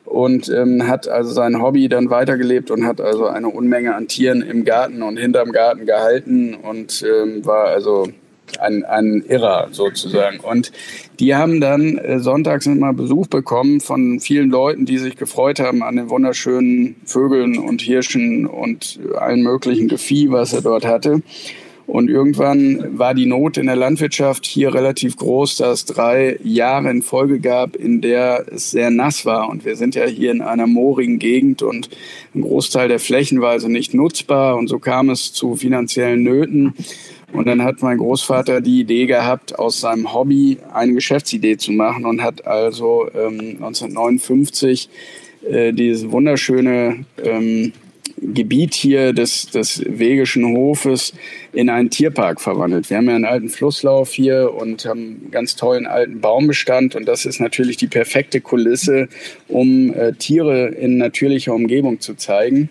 [0.05, 4.41] und ähm, hat also sein Hobby dann weitergelebt und hat also eine Unmenge an Tieren
[4.41, 8.07] im Garten und hinterm Garten gehalten und ähm, war also
[8.59, 10.39] ein, ein Irrer sozusagen.
[10.39, 10.71] Und
[11.19, 15.83] die haben dann äh, sonntags immer Besuch bekommen von vielen Leuten, die sich gefreut haben
[15.83, 21.21] an den wunderschönen Vögeln und Hirschen und allen möglichen Gefieh, was er dort hatte.
[21.85, 26.89] Und irgendwann war die Not in der Landwirtschaft hier relativ groß, da es drei Jahre
[26.89, 29.49] in Folge gab, in der es sehr nass war.
[29.49, 31.89] Und wir sind ja hier in einer moorigen Gegend und
[32.33, 34.55] ein Großteil der Flächen war also nicht nutzbar.
[34.55, 36.73] Und so kam es zu finanziellen Nöten.
[37.33, 42.05] Und dann hat mein Großvater die Idee gehabt, aus seinem Hobby eine Geschäftsidee zu machen
[42.05, 44.89] und hat also ähm, 1959
[45.49, 47.73] äh, dieses wunderschöne ähm,
[48.21, 51.13] Gebiet hier des, des Wegischen Hofes
[51.51, 52.89] in einen Tierpark verwandelt.
[52.89, 57.05] Wir haben ja einen alten Flusslauf hier und haben einen ganz tollen alten Baumbestand und
[57.07, 59.09] das ist natürlich die perfekte Kulisse,
[59.47, 62.69] um äh, Tiere in natürlicher Umgebung zu zeigen.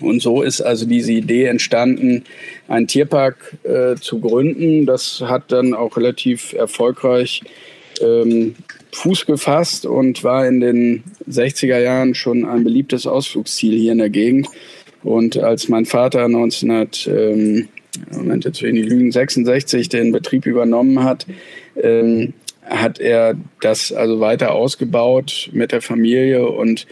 [0.00, 2.24] Und so ist also diese Idee entstanden,
[2.68, 4.86] einen Tierpark äh, zu gründen.
[4.86, 7.42] Das hat dann auch relativ erfolgreich
[8.00, 8.56] ähm,
[8.92, 14.10] Fuß gefasst und war in den 60er Jahren schon ein beliebtes Ausflugsziel hier in der
[14.10, 14.48] Gegend.
[15.02, 17.68] Und als mein Vater 1900, ähm,
[18.10, 21.26] Moment, jetzt will ich nicht lügen, 66 den Betrieb übernommen hat,
[21.80, 22.32] ähm,
[22.64, 26.86] hat er das also weiter ausgebaut mit der Familie und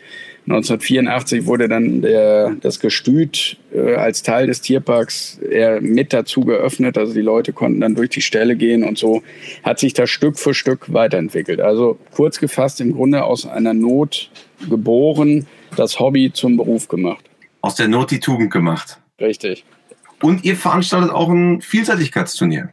[0.46, 6.98] 1984 wurde dann der, das Gestüt äh, als Teil des Tierparks eher mit dazu geöffnet.
[6.98, 9.22] Also die Leute konnten dann durch die Ställe gehen und so
[9.62, 11.60] hat sich das Stück für Stück weiterentwickelt.
[11.60, 14.30] Also kurz gefasst im Grunde aus einer Not
[14.68, 17.24] geboren, das Hobby zum Beruf gemacht.
[17.60, 18.98] Aus der Not die Tugend gemacht.
[19.20, 19.64] Richtig.
[20.20, 22.70] Und ihr veranstaltet auch ein Vielseitigkeitsturnier.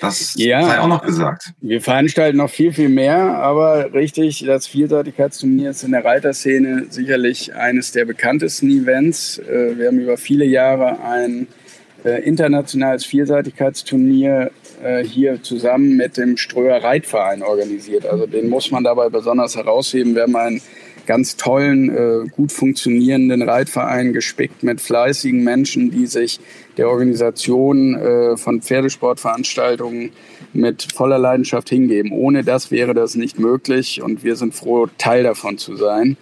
[0.00, 1.52] Das ja, sei auch noch gesagt.
[1.60, 7.54] Wir veranstalten noch viel, viel mehr, aber richtig, das Vielseitigkeitsturnier ist in der Reiterszene sicherlich
[7.54, 9.38] eines der bekanntesten Events.
[9.38, 11.48] Äh, wir haben über viele Jahre ein
[12.04, 14.50] äh, internationales Vielseitigkeitsturnier
[14.82, 18.06] äh, hier zusammen mit dem Ströer Reitverein organisiert.
[18.06, 20.14] Also den muss man dabei besonders herausheben.
[20.14, 20.62] Wir haben einen
[21.06, 26.40] ganz tollen, gut funktionierenden Reitverein gespickt mit fleißigen Menschen, die sich
[26.76, 30.10] der Organisation äh, von Pferdesportveranstaltungen
[30.52, 32.12] mit voller Leidenschaft hingeben.
[32.12, 36.16] Ohne das wäre das nicht möglich und wir sind froh, Teil davon zu sein.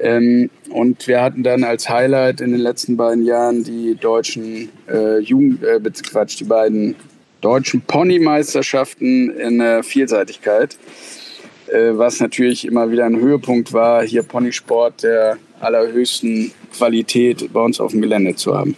[0.00, 5.18] Ähm, und wir hatten dann als Highlight in den letzten beiden Jahren die deutschen äh,
[5.18, 6.94] Jugend, äh, Quatsch, die beiden
[7.40, 11.27] deutschen Ponymeisterschaften in der Vielseitigkeit, äh,
[11.72, 17.92] was natürlich immer wieder ein Höhepunkt war, hier Ponysport der allerhöchsten Qualität bei uns auf
[17.92, 18.76] dem Gelände zu haben.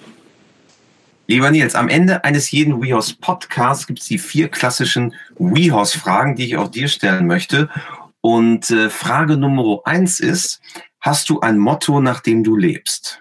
[1.26, 6.35] Lieber Nils, am Ende eines jeden WeHorse Podcasts gibt es die vier klassischen WeHorse Fragen,
[6.35, 7.68] die ich auch dir stellen möchte.
[8.20, 10.61] Und äh, Frage Nummer eins ist,
[11.00, 13.20] hast du ein Motto, nach dem du lebst?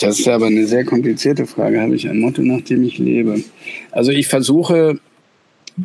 [0.00, 1.80] Das ist aber eine sehr komplizierte Frage.
[1.80, 3.42] Habe ich ein Motto, nach dem ich lebe?
[3.90, 4.98] Also ich versuche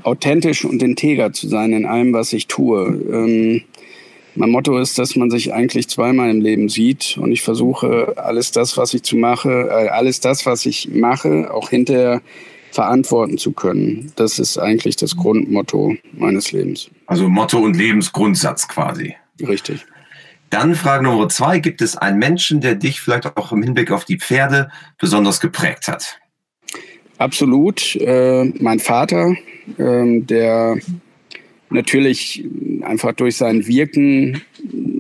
[0.04, 2.86] authentisch und integer zu sein in allem, was ich tue.
[3.12, 3.62] Ähm,
[4.36, 8.52] mein Motto ist, dass man sich eigentlich zweimal im Leben sieht und ich versuche alles
[8.52, 12.22] das, was ich zu mache, äh, alles das, was ich mache, auch hinterher
[12.72, 14.12] verantworten zu können.
[14.16, 16.90] Das ist eigentlich das Grundmotto meines Lebens.
[17.08, 19.16] Also Motto und Lebensgrundsatz quasi.
[19.42, 19.86] Richtig.
[20.50, 21.60] Dann Frage Nummer zwei.
[21.60, 25.88] Gibt es einen Menschen, der dich vielleicht auch im Hinblick auf die Pferde besonders geprägt
[25.88, 26.20] hat?
[27.18, 27.96] Absolut.
[27.96, 29.36] Äh, mein Vater,
[29.78, 30.78] äh, der
[31.70, 32.46] natürlich
[32.84, 34.42] einfach durch sein Wirken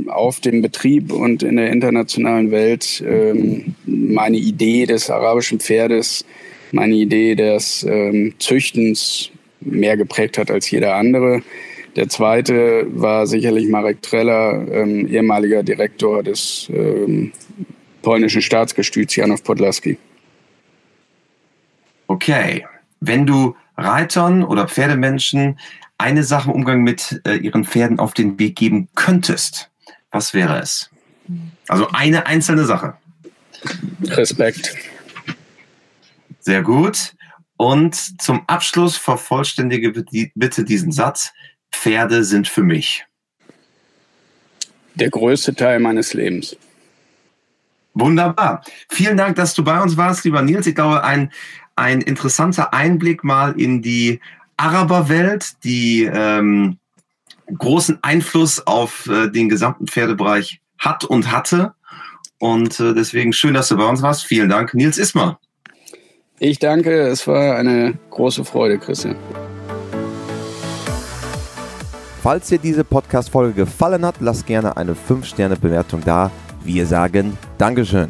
[0.08, 6.26] auf dem Betrieb und in der internationalen Welt ähm, meine Idee des arabischen Pferdes,
[6.72, 9.32] meine Idee des ähm, Züchtens
[9.62, 11.42] mehr geprägt hat als jeder andere.
[11.98, 17.34] Der zweite war sicherlich Marek Treller, ähm, ehemaliger Direktor des ähm,
[18.04, 19.98] polnischen Staatsgestüts Janów Podlaski.
[22.06, 22.68] Okay,
[23.00, 25.60] wenn du Reitern oder Pferdemenschen
[25.98, 29.72] eine Sache im Umgang mit äh, ihren Pferden auf den Weg geben könntest,
[30.12, 30.92] was wäre es?
[31.68, 32.94] Also eine einzelne Sache.
[34.04, 34.76] Respekt.
[36.42, 37.16] Sehr gut.
[37.58, 39.92] Und zum Abschluss vervollständige
[40.36, 41.34] bitte diesen Satz.
[41.72, 43.06] Pferde sind für mich.
[44.96, 46.58] Der größte Teil meines Lebens.
[47.94, 48.64] Wunderbar.
[48.90, 50.68] Vielen Dank, dass du bei uns warst, lieber Nils.
[50.68, 51.32] Ich glaube, ein,
[51.76, 54.20] ein interessanter Einblick mal in die
[54.58, 56.78] Araberwelt, die ähm,
[57.56, 61.74] großen Einfluss auf äh, den gesamten Pferdebereich hat und hatte.
[62.40, 64.26] Und äh, deswegen schön, dass du bei uns warst.
[64.26, 65.40] Vielen Dank, Nils Ismer.
[66.40, 69.16] Ich danke, es war eine große Freude, Christian.
[72.28, 76.30] Falls dir diese Podcast-Folge gefallen hat, lass gerne eine 5-Sterne-Bewertung da.
[76.62, 78.10] Wir sagen Dankeschön.